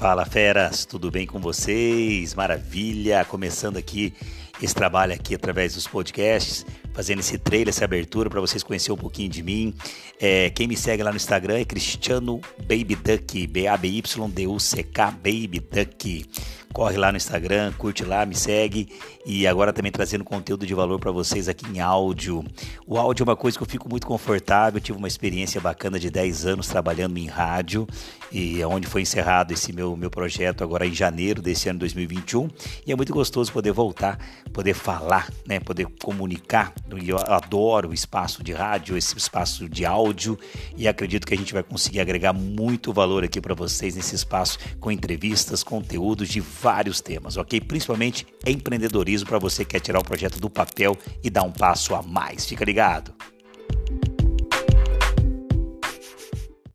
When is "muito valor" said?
42.32-43.24